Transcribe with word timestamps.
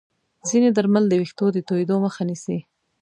ځینې 0.47 0.69
درمل 0.77 1.03
د 1.09 1.13
ویښتو 1.19 1.45
د 1.55 1.57
توییدو 1.67 1.95
مخه 2.05 2.21
نیسي. 2.29 2.59